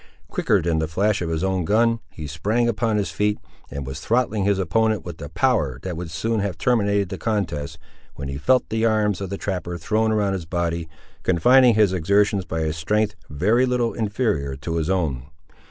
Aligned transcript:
Quicker 0.29 0.63
than 0.63 0.79
the 0.79 0.87
flash 0.87 1.21
of 1.21 1.29
his 1.29 1.43
own 1.43 1.63
gun 1.63 1.99
he 2.09 2.25
sprang 2.25 2.67
upon 2.67 2.97
his 2.97 3.11
feet, 3.11 3.37
and 3.69 3.85
was 3.85 3.99
throttling 3.99 4.45
his 4.45 4.57
opponent 4.57 5.05
with 5.05 5.21
a 5.21 5.29
power 5.29 5.77
that 5.83 5.95
would 5.95 6.09
soon 6.09 6.39
have 6.39 6.57
terminated 6.57 7.09
the 7.09 7.19
contest, 7.19 7.77
when 8.15 8.27
he 8.27 8.35
felt 8.39 8.67
the 8.69 8.83
arms 8.83 9.21
of 9.21 9.29
the 9.29 9.37
trapper 9.37 9.77
thrown 9.77 10.11
round 10.11 10.33
his 10.33 10.45
body, 10.45 10.89
confining 11.21 11.75
his 11.75 11.93
exertions 11.93 12.45
by 12.45 12.61
a 12.61 12.73
strength 12.73 13.13
very 13.29 13.67
little 13.67 13.93
inferior 13.93 14.55
to 14.55 14.77
his 14.77 14.89
own. 14.89 15.27